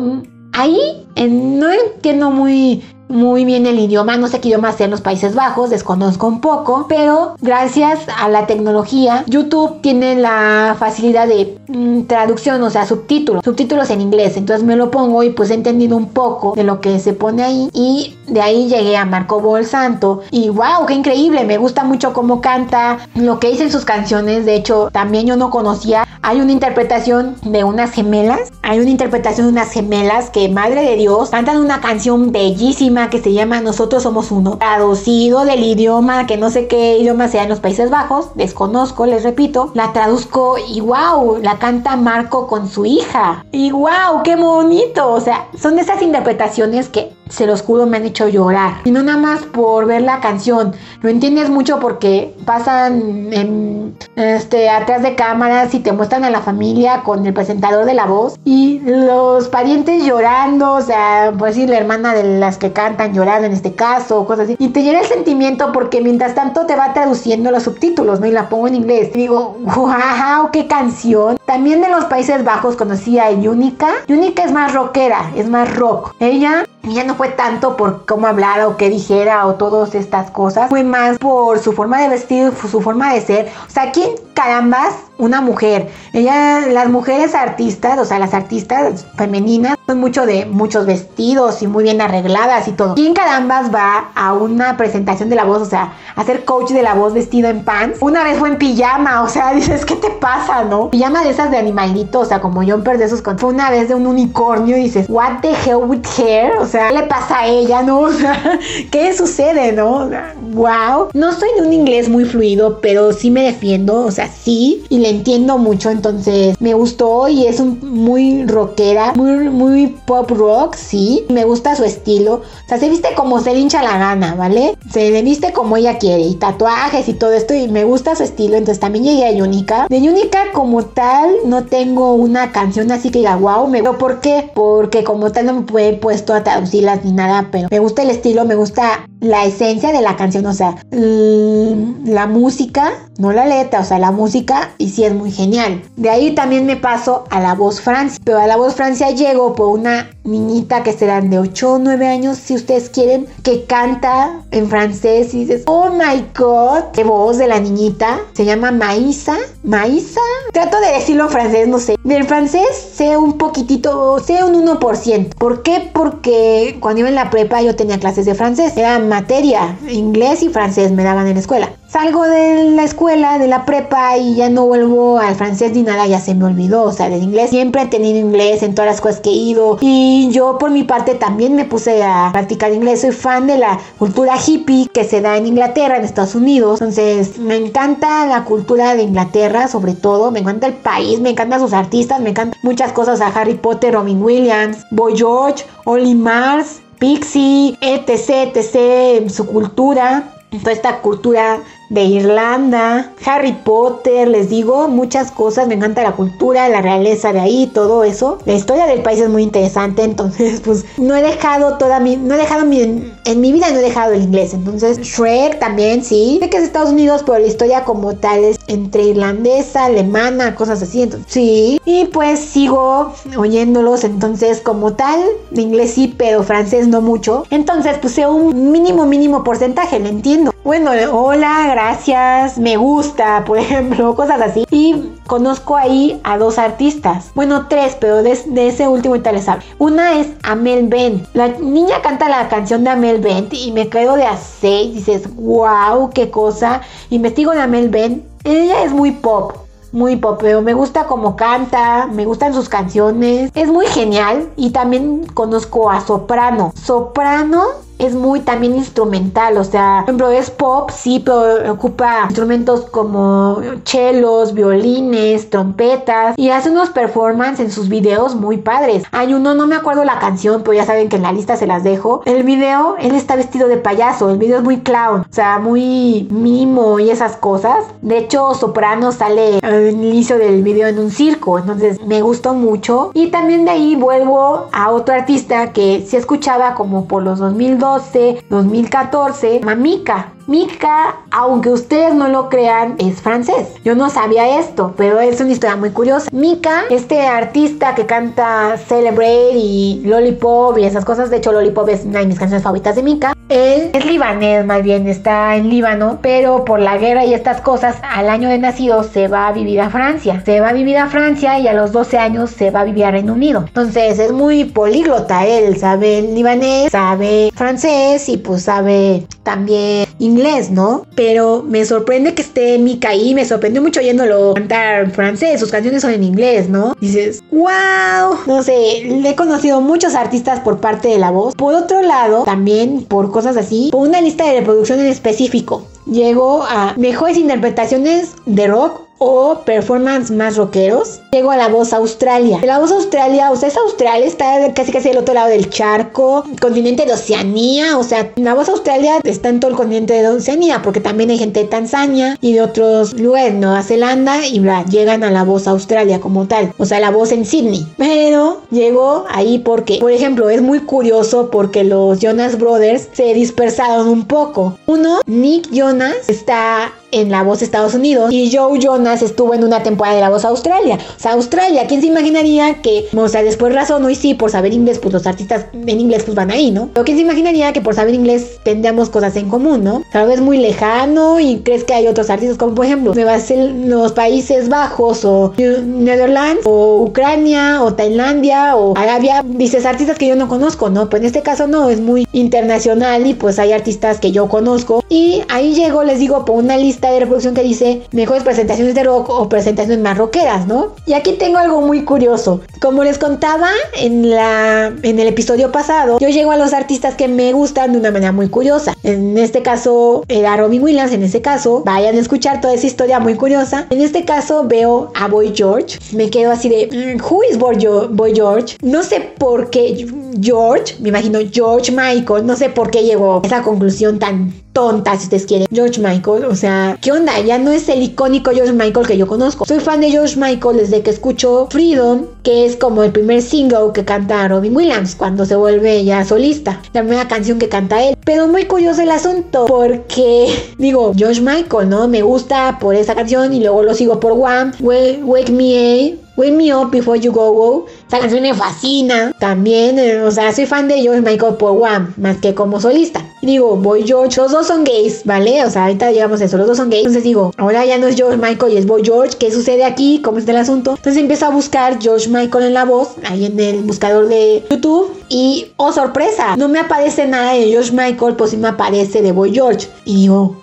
[0.52, 5.02] Ahí no entiendo muy muy bien el idioma, no sé qué idioma sea en los
[5.02, 11.58] Países Bajos, desconozco un poco, pero gracias a la tecnología, YouTube tiene la facilidad de
[11.68, 15.54] mm, traducción, o sea, subtítulos, subtítulos en inglés, entonces me lo pongo y pues he
[15.54, 19.40] entendido un poco de lo que se pone ahí y de ahí llegué a Marco
[19.40, 23.72] Bol Santo y wow, qué increíble, me gusta mucho cómo canta, lo que dice en
[23.72, 28.80] sus canciones, de hecho también yo no conocía, hay una interpretación de unas gemelas, hay
[28.80, 33.32] una interpretación de unas gemelas que madre de Dios cantan una canción bellísima que se
[33.32, 37.60] llama Nosotros somos uno, traducido del idioma que no sé qué idioma sea en los
[37.60, 43.46] Países Bajos, desconozco, les repito, la traduzco y wow, la canta Marco con su hija.
[43.52, 48.06] Y wow, qué bonito, o sea, son esas interpretaciones que se los juro me han
[48.06, 48.76] hecho llorar.
[48.86, 50.74] Y no nada más por ver la canción.
[51.02, 56.42] Lo entiendes mucho porque pasan en, este, atrás de cámaras y te muestran a la
[56.42, 58.38] familia con el presentador de la voz.
[58.46, 60.74] Y los parientes llorando.
[60.74, 64.26] O sea, por decir la hermana de las que cantan llorando en este caso.
[64.26, 64.56] Cosas así.
[64.60, 68.20] Y te llena el sentimiento porque mientras tanto te va traduciendo los subtítulos.
[68.20, 68.28] ¿no?
[68.28, 69.12] Y la pongo en inglés.
[69.14, 71.38] Y digo, wow, qué canción.
[71.46, 73.90] También de los Países Bajos conocí a Yunica.
[74.08, 75.32] Yunica es más rockera.
[75.36, 76.14] Es más rock.
[76.20, 80.70] Ella ya no fue tanto por cómo hablara o qué dijera o todas estas cosas,
[80.70, 83.52] fue más por su forma de vestir, su forma de ser.
[83.68, 85.90] O sea, ¿quién carambas una mujer.
[86.14, 91.68] Ella, las mujeres artistas, o sea, las artistas femeninas, son mucho de muchos vestidos y
[91.68, 92.96] muy bien arregladas y todo.
[92.96, 96.84] ¿Quién carambas va a una presentación de la voz, o sea, a ser coach de
[96.84, 98.00] la voz vestido en pants?
[98.02, 100.90] Una vez fue en pijama, o sea, dices, ¿qué te pasa, no?
[100.90, 103.24] Pijama de esas de animalito, o sea, como Jumper de esos.
[103.38, 106.52] Fue una vez de un unicornio y dices, ¿What the hell with hair?
[106.60, 107.98] O sea, ¿qué le pasa a ella, no?
[108.08, 110.10] O sea, ¿qué sucede, no?
[110.54, 111.10] wow.
[111.14, 114.86] No soy de un inglés muy fluido, pero sí me defiendo, o sea, sí.
[114.90, 120.76] Y entiendo mucho, entonces me gustó y es un, muy rockera, muy, muy pop rock,
[120.76, 121.26] sí.
[121.30, 122.36] Me gusta su estilo.
[122.36, 124.78] O sea, se viste como se hincha la gana, ¿vale?
[124.92, 128.56] Se viste como ella quiere y tatuajes y todo esto y me gusta su estilo.
[128.56, 129.88] Entonces también llegué a Yunica.
[129.90, 133.84] De Yunica como tal no tengo una canción así que diga, wow, me...
[133.84, 134.52] ¿Por qué?
[134.54, 138.10] Porque como tal no me he puesto a traducirlas ni nada, pero me gusta el
[138.10, 143.80] estilo, me gusta la esencia de la canción, o sea, la música, no la letra,
[143.80, 145.84] o sea, la música y sí es muy genial.
[145.96, 149.54] De ahí también me paso a la voz Francia, pero a la voz Francia llego
[149.54, 154.42] por una niñita que serán de 8 o 9 años, si ustedes quieren, que canta
[154.50, 159.38] en francés y dices, oh my god, qué voz de la niñita, se llama Maísa,
[159.64, 160.20] Maísa,
[160.52, 165.36] trato de decirlo en francés, no sé, del francés sé un poquitito, sé un 1%,
[165.36, 165.92] ¿por qué?
[165.94, 170.50] Porque cuando iba en la prepa yo tenía clases de francés, era materia, inglés y
[170.50, 171.70] francés me daban en la escuela.
[171.88, 176.06] Salgo de la escuela, de la prepa y ya no vuelvo al francés ni nada,
[176.06, 176.84] ya se me olvidó.
[176.84, 179.78] O sea, del inglés siempre he tenido inglés en todas las cosas que he ido.
[179.80, 183.02] Y yo por mi parte también me puse a practicar inglés.
[183.02, 186.82] Soy fan de la cultura hippie que se da en Inglaterra, en Estados Unidos.
[186.82, 190.30] Entonces, me encanta la cultura de Inglaterra, sobre todo.
[190.30, 193.94] Me encanta el país, me encantan sus artistas, me encantan muchas cosas a Harry Potter,
[193.94, 196.82] Robin Williams, Boy George, Oli Mars.
[197.00, 205.32] Pixie, etc, etc, su cultura, toda esta cultura de Irlanda, Harry Potter, les digo, muchas
[205.32, 208.40] cosas, me encanta la cultura, la realeza de ahí, todo eso.
[208.46, 212.36] La historia del país es muy interesante, entonces pues no he dejado toda mi, no
[212.36, 216.40] he dejado mi, en, mi vida no he dejado el inglés, entonces Shrek también, sí,
[216.42, 220.82] sé que es Estados Unidos, pero la historia como tal es entre irlandesa, alemana, cosas
[220.82, 225.22] así, entonces sí, y pues sigo oyéndolos, entonces como tal,
[225.52, 230.54] inglés sí, pero francés no mucho, entonces puse un mínimo, mínimo porcentaje, lo entiendo.
[230.68, 234.66] Bueno, hola, gracias, me gusta, por ejemplo, cosas así.
[234.70, 237.32] Y conozco ahí a dos artistas.
[237.36, 239.64] Bueno, tres, pero de, ese último tal les hablo.
[239.80, 241.26] Una es Amel Bent.
[241.34, 244.94] La niña canta la canción de Amel Bent y me quedo de a seis.
[244.94, 246.82] Dices, wow, qué cosa.
[247.12, 248.26] Investigo de Amel Bent.
[248.44, 249.54] Ella es muy pop
[249.94, 254.72] muy pop, pero me gusta cómo canta, me gustan sus canciones, es muy genial y
[254.72, 256.74] también conozco a Soprano.
[256.76, 262.82] Soprano es muy también instrumental, o sea, por ejemplo, es pop, sí, pero ocupa instrumentos
[262.92, 269.04] como chelos, violines, trompetas y hace unos performances en sus videos muy padres.
[269.12, 271.68] Hay uno, no me acuerdo la canción, pero ya saben que en la lista se
[271.68, 272.22] las dejo.
[272.26, 276.28] El video, él está vestido de payaso, el video es muy clown, o sea, muy
[276.30, 277.86] mimo y esas cosas.
[278.02, 283.12] De hecho, Soprano sale al inicio del video en un circo, entonces me gustó mucho.
[283.14, 287.87] Y también de ahí vuelvo a otro artista que se escuchaba como por los 2002
[287.96, 290.37] 2014, Mamika.
[290.48, 293.68] Mika, aunque ustedes no lo crean, es francés.
[293.84, 296.30] Yo no sabía esto, pero es una historia muy curiosa.
[296.32, 302.06] Mika, este artista que canta Celebrate y Lollipop y esas cosas, de hecho Lollipop es
[302.06, 303.34] una de mis canciones favoritas de Mika.
[303.50, 307.98] Él es libanés, más bien está en Líbano, pero por la guerra y estas cosas,
[308.02, 310.42] al año de nacido se va a vivir a Francia.
[310.46, 313.06] Se va a vivir a Francia y a los 12 años se va a vivir
[313.06, 313.64] a Reino Unido.
[313.68, 321.06] Entonces es muy políglota él, sabe libanés, sabe francés y pues sabe también inglés, ¿no?
[321.16, 326.02] Pero me sorprende que esté Mika ahí, me sorprendió mucho oyéndolo cantar francés, sus canciones
[326.02, 326.94] son en inglés, ¿no?
[327.00, 331.56] Dices, wow, no sé, le he conocido muchos artistas por parte de la voz.
[331.56, 335.88] Por otro lado, también por cosas así, por una lista de reproducción en específico.
[336.06, 341.22] Llegó a mejores interpretaciones de rock o performance más rockeros.
[341.32, 342.60] Llego a la voz Australia.
[342.64, 346.44] La voz Australia, o sea, es Australia, está casi casi del otro lado del charco,
[346.62, 350.82] continente de Oceanía, o sea, la voz Australia está en todo el continente de Oceanía,
[350.82, 355.24] porque también hay gente de Tanzania y de otros lugares, Nueva Zelanda, y bla, llegan
[355.24, 357.88] a la voz Australia como tal, o sea, la voz en Sydney.
[357.98, 364.08] Pero llegó ahí porque, por ejemplo, es muy curioso porque los Jonas Brothers se dispersaron
[364.08, 364.78] un poco.
[364.86, 369.84] Uno, Nick Jonas, está en La Voz Estados Unidos y Joe Jonas estuvo en una
[369.84, 370.98] temporada de La Voz Australia.
[371.18, 374.74] O sea, Australia, ¿quién se imaginaría que, o sea, después razón y sí, por saber
[374.74, 376.90] inglés, pues los artistas en inglés pues van ahí, ¿no?
[376.94, 380.04] Pero ¿quién se imaginaría que por saber inglés tendríamos cosas en común, ¿no?
[380.12, 384.70] Tal vez muy lejano y crees que hay otros artistas como por ejemplo los Países
[384.70, 390.90] Bajos o Netherlands o Ucrania o Tailandia o Arabia, dices artistas que yo no conozco,
[390.90, 391.10] ¿no?
[391.10, 395.04] Pues en este caso no, es muy internacional y pues hay artistas que yo conozco
[395.10, 399.04] y ahí llego, les digo, por una lista de reproducción que dice mejores presentaciones de
[399.04, 400.96] rock o presentaciones más rockeras, ¿no?
[401.06, 402.62] Y aquí tengo algo muy curioso.
[402.82, 407.28] Como les contaba en, la, en el episodio pasado, yo llego a los artistas que
[407.28, 408.96] me gustan de una manera muy curiosa.
[409.04, 413.20] En este caso era Robin Williams, en este caso vayan a escuchar toda esa historia
[413.20, 413.86] muy curiosa.
[413.90, 417.78] En este caso veo a Boy George, me quedo así de, mm, ¿who is Boy,
[418.10, 418.78] Boy George?
[418.82, 420.08] No sé por qué
[420.42, 425.18] George, me imagino George Michael, no sé por qué llegó a esa conclusión tan tonta,
[425.18, 425.66] si ustedes quieren.
[425.74, 427.40] George Michael, o sea, ¿qué onda?
[427.40, 429.66] Ya no es el icónico George Michael que yo conozco.
[429.66, 433.92] Soy fan de George Michael desde que escucho Freedom, que es como el primer single
[433.92, 436.80] que canta Robin Williams cuando se vuelve ya solista.
[436.94, 438.16] La primera canción que canta él.
[438.24, 442.08] Pero muy curioso el asunto, porque digo, George Michael, ¿no?
[442.08, 446.74] Me gusta por esa canción y luego lo sigo por One, Wake, Me Wake Me
[446.74, 447.86] Up Before You Go Go.
[448.08, 449.34] Esa canción me fascina.
[449.40, 453.26] También, eh, o sea, soy fan de George Michael por One, más que como solista.
[453.42, 455.64] Y digo, Boy George, los dos son gays, ¿vale?
[455.66, 457.02] O sea, ahorita llegamos a eso, los dos son gays.
[457.02, 459.38] Entonces digo, ahora ya no es George Michael y es Boy George.
[459.38, 460.22] ¿Qué sucede aquí?
[460.24, 460.92] ¿Cómo está el asunto?
[460.92, 465.12] Entonces empiezo a buscar George Michael en la voz, ahí en el buscador de YouTube.
[465.30, 469.32] Y, oh sorpresa, no me aparece nada de George Michael, pues sí me aparece de
[469.32, 469.88] Boy George.
[470.06, 470.56] Y digo,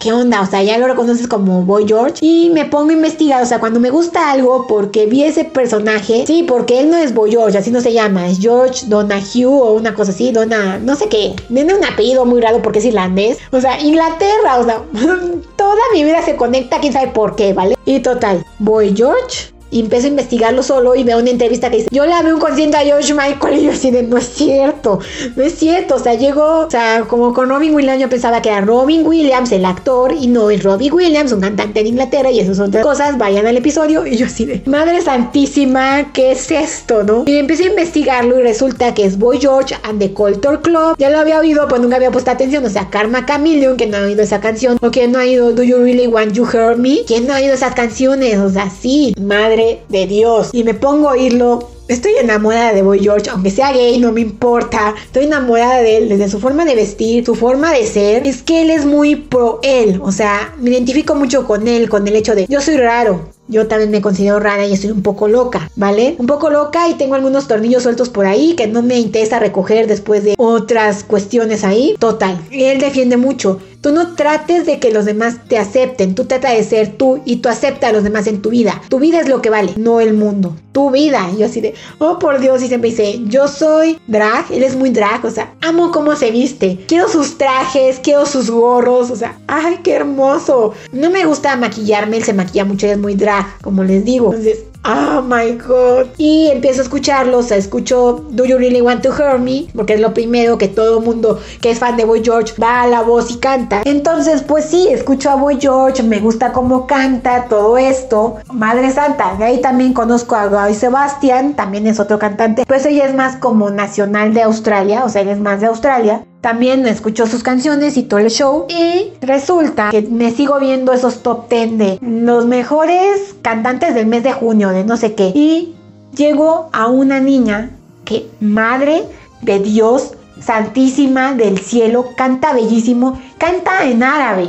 [0.00, 0.40] ¿qué onda?
[0.40, 2.14] O sea, ya lo reconoces como Boy George.
[2.20, 6.24] Y me pongo a investigar, o sea, cuando me gusta algo porque vi ese personaje,
[6.26, 9.74] sí, porque él no es Boy George, así no se llama, es George Donahue o
[9.74, 11.36] una cosa así, Dona, no sé qué.
[11.48, 13.38] Tiene un apellido muy raro porque es irlandés.
[13.52, 14.82] O sea, Inglaterra, o sea,
[15.56, 17.76] toda mi vida se conecta, quién sabe por qué, ¿vale?
[17.84, 21.88] Y total, Boy George y empiezo a investigarlo solo y veo una entrevista que dice,
[21.90, 24.98] yo la veo un concierto a George Michael y yo así de, no es cierto,
[25.36, 28.48] no es cierto, o sea, llegó, o sea, como con Robin Williams yo pensaba que
[28.48, 32.40] era Robin Williams el actor y no es Robin Williams, un cantante de Inglaterra y
[32.40, 37.02] esas otras cosas, vayan al episodio y yo así de, madre santísima, ¿qué es esto,
[37.02, 37.24] no?
[37.26, 41.10] Y empecé a investigarlo y resulta que es Boy George and the Culture Club, ya
[41.10, 44.02] lo había oído, pues nunca había puesto atención, o sea, Karma Chameleon, que no ha
[44.02, 47.00] oído esa canción, o que no ha oído Do You Really Want You Hear Me,
[47.06, 48.38] ¿quién no ha oído esas canciones?
[48.38, 50.50] O sea, sí, madre de Dios.
[50.52, 51.68] Y me pongo a oírlo.
[51.88, 54.94] Estoy enamorada de Boy George, aunque sea gay, no me importa.
[55.04, 58.28] Estoy enamorada de él, desde su forma de vestir, su forma de ser.
[58.28, 60.00] Es que él es muy pro él.
[60.02, 63.30] O sea, me identifico mucho con él, con el hecho de yo soy raro.
[63.48, 66.14] Yo también me considero rara y estoy un poco loca, ¿vale?
[66.18, 69.88] Un poco loca y tengo algunos tornillos sueltos por ahí que no me interesa recoger
[69.88, 71.96] después de otras cuestiones ahí.
[71.98, 73.58] Total, él defiende mucho.
[73.80, 77.36] Tú no trates de que los demás te acepten, tú trata de ser tú y
[77.36, 78.82] tú acepta a los demás en tu vida.
[78.90, 80.54] Tu vida es lo que vale, no el mundo.
[80.72, 81.30] Tu vida.
[81.34, 84.76] Y yo así de, oh por Dios, y siempre dice, yo soy drag, él es
[84.76, 86.78] muy drag, o sea, amo cómo se viste.
[86.88, 90.74] Quiero sus trajes, quiero sus gorros, o sea, ay, qué hermoso.
[90.92, 94.26] No me gusta maquillarme, él se maquilla mucho, él es muy drag, como les digo.
[94.26, 96.06] Entonces, Oh my god.
[96.16, 99.66] Y empiezo a escucharlos, escucho Do You Really Want to Hear Me?
[99.74, 102.86] Porque es lo primero que todo mundo que es fan de Boy George va a
[102.86, 103.82] la voz y canta.
[103.84, 108.36] Entonces, pues sí, escucho a Boy George, me gusta cómo canta, todo esto.
[108.52, 112.64] Madre Santa, de ahí también conozco a Guy Sebastian, también es otro cantante.
[112.66, 116.24] Pues ella es más como nacional de Australia, o sea, él es más de Australia.
[116.40, 118.66] También escucho sus canciones y todo el show.
[118.68, 124.22] Y resulta que me sigo viendo esos top 10 de los mejores cantantes del mes
[124.22, 125.32] de junio, de no sé qué.
[125.34, 125.74] Y
[126.16, 127.70] llego a una niña
[128.04, 129.04] que, madre
[129.42, 134.48] de Dios, santísima del cielo, canta bellísimo, canta en árabe.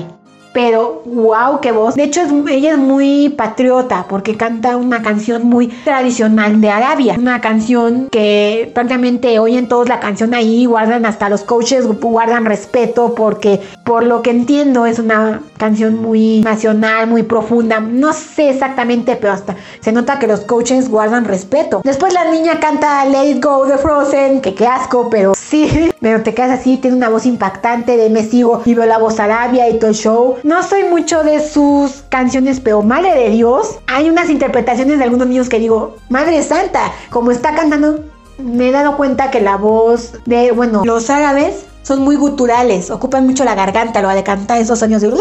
[0.53, 1.95] Pero wow, qué voz.
[1.95, 7.15] De hecho, ella es muy patriota porque canta una canción muy tradicional de Arabia.
[7.17, 13.15] Una canción que prácticamente oyen todos la canción ahí, guardan hasta los coaches, guardan respeto
[13.15, 17.79] porque por lo que entiendo es una canción muy nacional, muy profunda.
[17.79, 21.81] No sé exactamente, pero hasta se nota que los coaches guardan respeto.
[21.83, 26.33] Después la niña canta Let Go de Frozen, que qué asco, pero sí, pero te
[26.33, 29.79] quedas así, tiene una voz impactante de me sigo y veo la voz Arabia y
[29.79, 30.35] todo el show.
[30.43, 35.27] No soy mucho de sus canciones, pero madre de Dios, hay unas interpretaciones de algunos
[35.27, 38.03] niños que digo, madre santa, como está cantando,
[38.39, 43.25] me he dado cuenta que la voz de, bueno, los árabes son muy guturales, ocupan
[43.25, 45.11] mucho la garganta, lo de cantar esos sonidos de...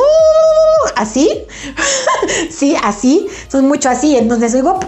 [0.96, 1.44] así,
[2.50, 4.78] sí, así, son mucho así, entonces digo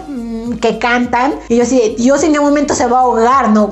[0.59, 1.35] que cantan.
[1.49, 3.69] Y yo así, Dios en qué momento se va a ahogar, ¿no?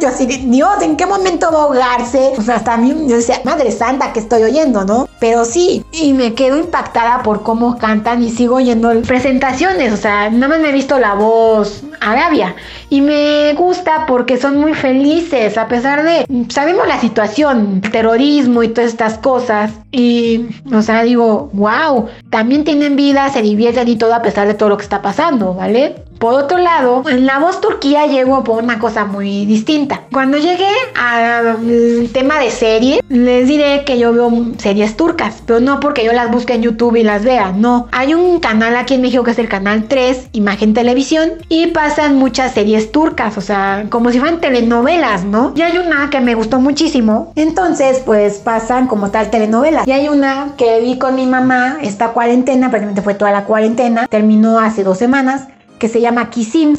[0.00, 2.32] Yo así, Dios, ¿en qué momento va a ahogarse?
[2.38, 5.08] O sea, hasta a mí yo decía, Madre Santa, que estoy oyendo, ¿no?
[5.18, 10.30] Pero sí, y me quedo impactada por cómo cantan y sigo oyendo presentaciones, o sea,
[10.30, 12.54] nada más me he visto la voz Arabia
[12.90, 18.62] y me gusta porque son muy felices a pesar de, sabemos la situación, el terrorismo
[18.62, 23.96] y todas estas cosas y, o sea, digo, wow, también tienen vida, se divierten y
[23.96, 25.96] todo a pesar de todo lo que está pasando, ¿vale?
[26.24, 30.04] Por otro lado, en la voz turquía llego por una cosa muy distinta.
[30.10, 35.80] Cuando llegué al tema de serie, les diré que yo veo series turcas, pero no
[35.80, 37.88] porque yo las busque en YouTube y las vea, no.
[37.92, 42.16] Hay un canal aquí en México que es el canal 3, Imagen Televisión, y pasan
[42.16, 45.52] muchas series turcas, o sea, como si fueran telenovelas, ¿no?
[45.54, 49.86] Y hay una que me gustó muchísimo, entonces pues pasan como tal telenovelas.
[49.86, 54.06] Y hay una que vi con mi mamá esta cuarentena, prácticamente fue toda la cuarentena,
[54.06, 56.76] terminó hace dos semanas que se llama Kisim,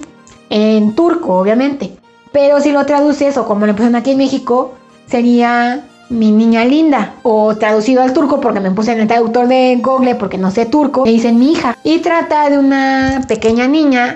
[0.50, 1.98] en turco, obviamente.
[2.32, 4.74] Pero si lo traduces, o como le pusieron aquí en México,
[5.08, 7.16] sería mi niña linda.
[7.24, 10.66] O traducido al turco, porque me puse en el traductor de Google, porque no sé
[10.66, 11.78] turco, me dicen mi hija.
[11.84, 14.16] Y trata de una pequeña niña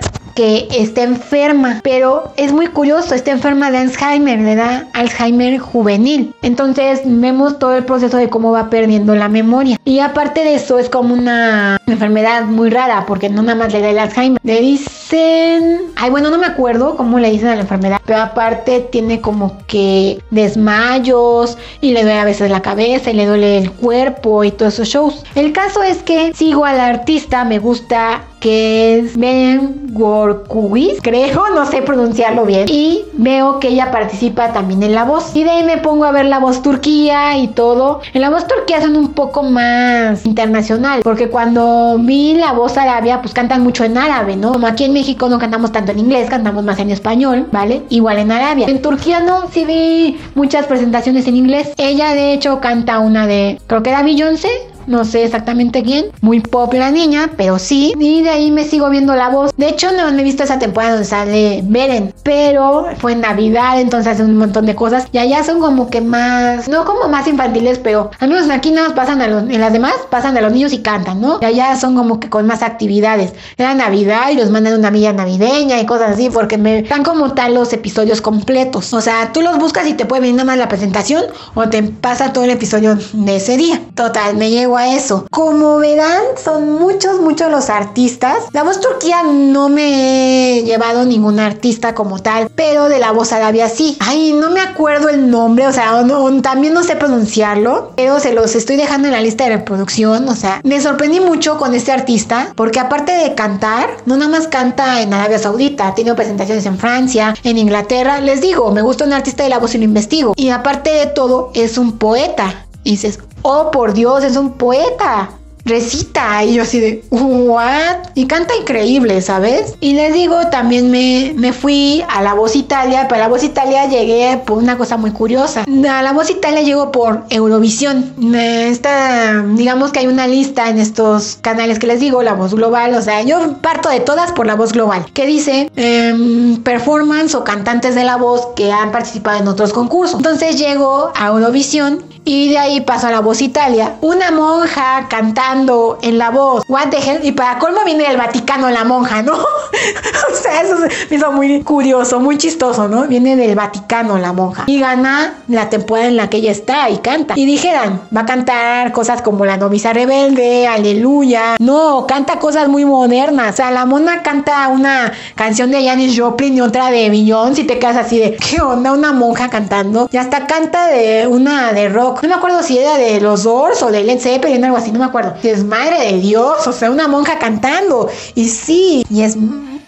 [0.70, 6.34] está enferma, pero es muy curioso, está enferma de Alzheimer, le da Alzheimer juvenil.
[6.42, 9.78] Entonces vemos todo el proceso de cómo va perdiendo la memoria.
[9.84, 13.80] Y aparte de eso es como una enfermedad muy rara, porque no nada más le
[13.80, 14.40] da el Alzheimer.
[14.42, 18.80] Le dicen, ay bueno, no me acuerdo cómo le dicen a la enfermedad, pero aparte
[18.92, 23.70] tiene como que desmayos y le duele a veces la cabeza y le duele el
[23.70, 25.24] cuerpo y todos esos shows.
[25.34, 29.88] El caso es que sigo al artista, me gusta que es Ben
[30.30, 32.66] Gorkuis, creo, no sé pronunciarlo bien.
[32.68, 35.34] Y veo que ella participa también en la voz.
[35.34, 38.00] Y de ahí me pongo a ver la voz turquía y todo.
[38.14, 43.20] En la voz turquía son un poco más internacional, porque cuando vi la voz arabia,
[43.20, 44.52] pues cantan mucho en árabe, ¿no?
[44.52, 47.82] Como aquí en México no cantamos tanto en inglés, cantamos más en español, ¿vale?
[47.88, 48.66] Igual en Arabia.
[48.68, 51.72] En Turquía no, sí vi muchas presentaciones en inglés.
[51.76, 54.48] Ella de hecho canta una de, creo que era Beyoncé,
[54.90, 58.90] no sé exactamente quién, muy pop la niña, pero sí, y de ahí me sigo
[58.90, 59.52] viendo la voz.
[59.56, 63.80] De hecho, no me he visto esa temporada donde sale Beren, pero fue en Navidad,
[63.80, 67.28] entonces hacen un montón de cosas y allá son como que más, no como más
[67.28, 70.40] infantiles, pero al menos aquí nada más pasan a los, en las demás pasan a
[70.40, 71.38] los niños y cantan, ¿no?
[71.40, 73.32] Y allá son como que con más actividades.
[73.56, 77.32] Era Navidad y los mandan una villa navideña y cosas así, porque me dan como
[77.32, 78.92] tal los episodios completos.
[78.92, 81.24] O sea, tú los buscas y te puede venir nada más la presentación
[81.54, 83.80] o te pasa todo el episodio de ese día.
[83.94, 85.26] Total, me llego a eso.
[85.30, 88.44] Como verán, son muchos, muchos los artistas.
[88.52, 93.32] La voz turquía no me he llevado ningún artista como tal, pero de la voz
[93.32, 93.96] arabia sí.
[94.00, 96.04] Ay, no me acuerdo el nombre, o sea,
[96.42, 100.28] también no sé pronunciarlo, pero se los estoy dejando en la lista de reproducción.
[100.28, 104.48] O sea, me sorprendí mucho con este artista, porque aparte de cantar, no nada más
[104.48, 108.20] canta en Arabia Saudita, tiene presentaciones en Francia, en Inglaterra.
[108.20, 110.32] Les digo, me gusta un artista de la voz y lo investigo.
[110.36, 112.66] Y aparte de todo, es un poeta.
[112.84, 115.30] Y dices, oh por Dios, es un poeta
[115.64, 121.32] recita y yo así de what y canta increíble sabes y les digo también me,
[121.36, 124.96] me fui a la voz Italia pero a la voz Italia llegué por una cosa
[124.96, 125.64] muy curiosa.
[125.64, 128.12] A la voz Italia llego por Eurovisión.
[128.34, 132.94] Esta digamos que hay una lista en estos canales que les digo la voz global
[132.94, 137.44] o sea yo parto de todas por la voz global que dice em, performance o
[137.44, 140.18] cantantes de la voz que han participado en otros concursos.
[140.18, 145.98] Entonces llego a Eurovisión y de ahí paso a la voz Italia una monja cantando
[146.02, 149.34] en la voz, what the y para colmo viene del Vaticano la monja, ¿no?
[150.32, 150.76] o sea, eso
[151.10, 153.06] me hizo muy curioso, muy chistoso, ¿no?
[153.06, 156.98] Viene del Vaticano la monja y gana la temporada en la que ella está y
[156.98, 157.34] canta.
[157.36, 161.56] Y dijeran, va a cantar cosas como La novicia rebelde, Aleluya.
[161.58, 163.54] No, canta cosas muy modernas.
[163.54, 167.64] O sea, la mona canta una canción de Janis Joplin y otra de Beyoncé y
[167.64, 168.92] te quedas así de, ¿qué onda?
[168.92, 170.08] Una monja cantando.
[170.12, 172.19] Y hasta canta de una de rock.
[172.22, 174.98] No me acuerdo si era de los Doors o de Led Zeppelin, algo así, no
[174.98, 178.08] me acuerdo es madre de Dios, o sea, una monja cantando.
[178.34, 179.36] Y sí, y es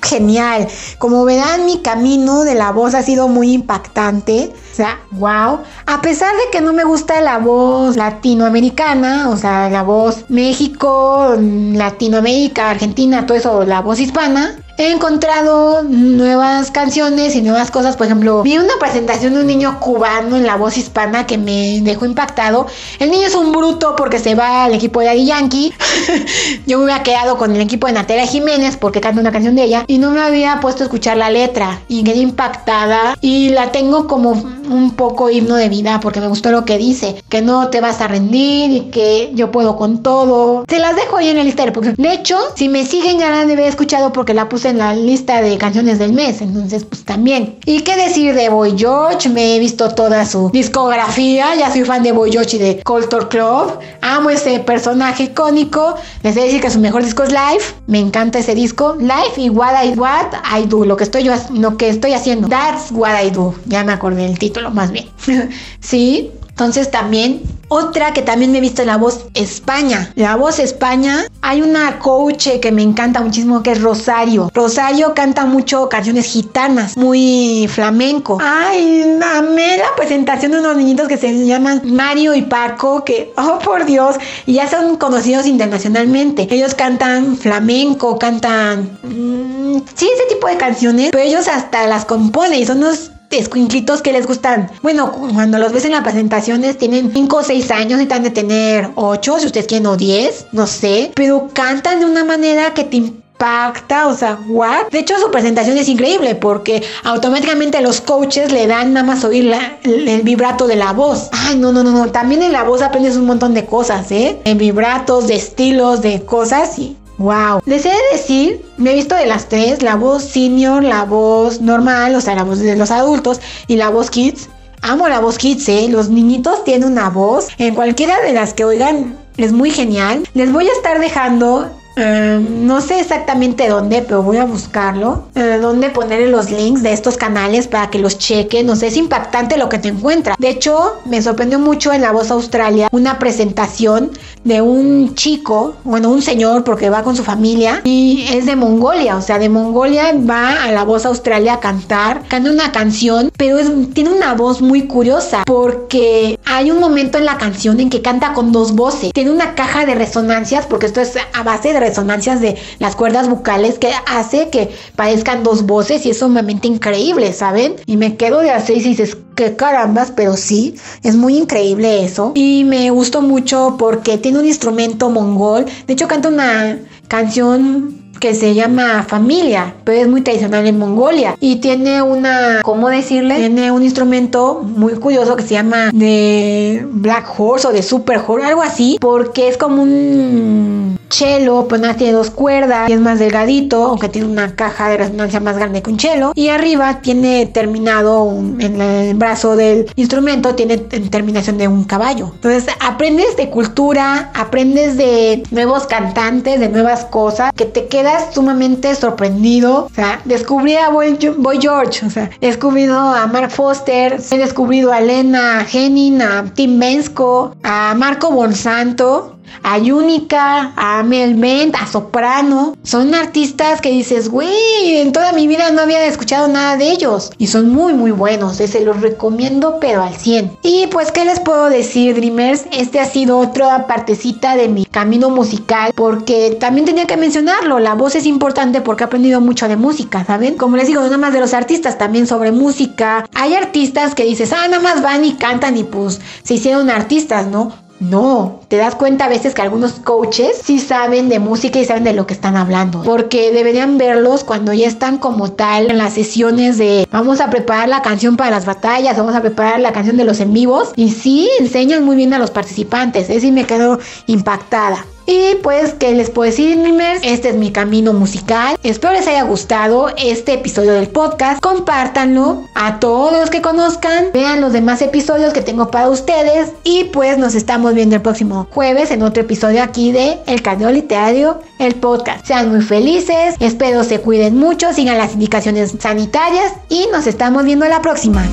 [0.02, 0.66] genial.
[0.98, 4.52] Como verán, mi camino de la voz ha sido muy impactante.
[4.72, 5.60] O sea, wow.
[5.86, 11.34] A pesar de que no me gusta la voz latinoamericana, o sea, la voz México,
[11.38, 17.96] Latinoamérica, Argentina, todo eso, la voz hispana, he encontrado nuevas canciones y nuevas cosas.
[17.96, 21.80] Por ejemplo, vi una presentación de un niño cubano en la voz hispana que me
[21.82, 22.66] dejó impactado.
[22.98, 25.72] El niño es un bruto porque se va al equipo de Daddy Yankee.
[26.66, 29.64] Yo me había quedado con el equipo de Natalia Jiménez porque canta una canción de
[29.64, 33.72] ella y no me había puesto a escuchar la letra y quedé impactada y la
[33.72, 37.68] tengo como un poco himno de vida porque me gustó lo que dice, que no
[37.68, 40.64] te vas a rendir y que yo puedo con todo.
[40.68, 43.42] Se las dejo ahí en la lista de De hecho, si me siguen ya la
[43.42, 47.58] he escuchado porque la puse en la lista de canciones del mes, entonces pues también.
[47.64, 49.28] ¿Y qué decir de Boy George?
[49.28, 53.28] Me he visto toda su discografía, ya soy fan de Boy George y de Culture
[53.28, 53.78] Club.
[54.00, 55.94] Amo ese personaje icónico.
[56.22, 57.64] Les voy a decir que su mejor disco es Live.
[57.86, 58.96] Me encanta ese disco.
[58.98, 62.48] Live y What I, What I Do, lo que estoy yo, lo que estoy haciendo.
[62.48, 63.54] That's What I Do.
[63.66, 65.08] Ya me acordé del título más bien.
[65.80, 70.12] sí, entonces también otra que también me he visto en La Voz España.
[70.14, 74.50] La Voz España, hay una coach que me encanta muchísimo que es Rosario.
[74.52, 78.36] Rosario canta mucho canciones gitanas, muy flamenco.
[78.42, 83.58] Ay, amé la presentación de unos niñitos que se llaman Mario y Paco, que, oh
[83.60, 86.46] por Dios, y ya son conocidos internacionalmente.
[86.50, 88.98] Ellos cantan flamenco, cantan...
[89.02, 94.02] Mmm, sí, ese tipo de canciones, pero ellos hasta las componen y son unos escuinclitos
[94.02, 94.70] que les gustan.
[94.82, 98.90] Bueno, cuando los ves en las presentaciones tienen 5 o 6 años, necesitan de tener
[98.94, 101.12] 8, si ustedes quieren, o 10, no sé.
[101.14, 104.88] Pero cantan de una manera que te impacta, o sea, what?
[104.90, 109.52] De hecho, su presentación es increíble porque automáticamente los coaches le dan nada más oír
[109.82, 111.28] el, vibrato de la voz.
[111.32, 112.10] Ay, no, no, no, no.
[112.12, 114.38] También en la voz aprendes un montón de cosas, ¿eh?
[114.44, 117.60] En vibratos, de estilos, de cosas y Wow.
[117.66, 121.60] Les he de decir, me he visto de las tres, la voz senior, la voz
[121.60, 124.48] normal, o sea, la voz de los adultos y la voz kids.
[124.80, 125.86] Amo la voz kids, ¿eh?
[125.88, 127.48] Los niñitos tienen una voz.
[127.58, 130.28] En cualquiera de las que oigan, es muy genial.
[130.34, 135.24] Les voy a estar dejando Em, no sé exactamente dónde, pero voy a buscarlo.
[135.34, 138.66] Eh, dónde poner los links de estos canales para que los chequen.
[138.66, 140.36] No sé, es impactante lo que te encuentras.
[140.38, 144.10] De hecho, me sorprendió mucho en La Voz Australia una presentación
[144.44, 149.16] de un chico, bueno, un señor, porque va con su familia y es de Mongolia.
[149.16, 153.58] O sea, de Mongolia va a La Voz Australia a cantar, canta una canción, pero
[153.92, 158.32] tiene una voz muy curiosa porque hay un momento en la canción en que canta
[158.32, 159.12] con dos voces.
[159.12, 163.28] Tiene una caja de resonancias, porque esto es a base de resonancias de las cuerdas
[163.28, 167.74] bucales que hace que parezcan dos voces y es sumamente increíble, ¿saben?
[167.86, 172.32] Y me quedo de así y dices, que carambas, pero sí, es muy increíble eso.
[172.34, 175.66] Y me gustó mucho porque tiene un instrumento mongol.
[175.86, 176.78] De hecho, canta una
[177.08, 182.88] canción que se llama Familia, pero es muy tradicional en Mongolia y tiene una, ¿cómo
[182.88, 183.34] decirle?
[183.34, 188.46] Tiene un instrumento muy curioso que se llama de Black Horse o de Super Horse,
[188.46, 193.18] algo así, porque es como un cello, pues nada, tiene dos cuerdas y es más
[193.18, 197.46] delgadito, aunque tiene una caja de resonancia más grande que un cello y arriba tiene
[197.46, 202.30] terminado en el brazo del instrumento tiene terminación de un caballo.
[202.34, 208.94] Entonces aprendes de cultura, aprendes de nuevos cantantes, de nuevas cosas que te queda sumamente
[208.94, 209.86] sorprendido.
[209.90, 211.18] O sea, descubrí a Boy,
[211.60, 216.78] George, o sea, he descubrido a Mark Foster, he descubrido a Elena Henning, a Tim
[216.78, 222.76] Bensko, a Marco Bonsanto a Yunica, a Mel Bent, a Soprano.
[222.82, 227.30] Son artistas que dices, güey, en toda mi vida no había escuchado nada de ellos.
[227.38, 228.56] Y son muy, muy buenos.
[228.56, 230.58] Se los recomiendo, pero al 100.
[230.62, 232.64] Y pues, ¿qué les puedo decir, Dreamers?
[232.72, 235.92] Este ha sido otra partecita de mi camino musical.
[235.94, 237.78] Porque también tenía que mencionarlo.
[237.78, 240.56] La voz es importante porque he aprendido mucho de música, ¿saben?
[240.56, 243.26] Como les digo, no nada más de los artistas, también sobre música.
[243.34, 247.46] Hay artistas que dices, ah, nada más van y cantan y pues se hicieron artistas,
[247.46, 247.72] ¿no?
[248.02, 252.02] No, te das cuenta a veces que algunos coaches sí saben de música y saben
[252.02, 256.14] de lo que están hablando, porque deberían verlos cuando ya están como tal en las
[256.14, 260.16] sesiones de vamos a preparar la canción para las batallas, vamos a preparar la canción
[260.16, 263.66] de los en vivos y sí enseñan muy bien a los participantes, es sí me
[263.66, 265.06] quedo impactada.
[265.26, 266.78] Y pues, ¿qué les puedo decir?
[267.22, 268.76] Este es mi camino musical.
[268.82, 271.60] Espero les haya gustado este episodio del podcast.
[271.60, 274.26] Compártanlo a todos los que conozcan.
[274.32, 276.72] Vean los demás episodios que tengo para ustedes.
[276.84, 280.94] Y pues nos estamos viendo el próximo jueves en otro episodio aquí de El Canal
[280.94, 282.46] Literario, el podcast.
[282.46, 283.54] Sean muy felices.
[283.60, 288.44] Espero se cuiden mucho, sigan las indicaciones sanitarias y nos estamos viendo la próxima.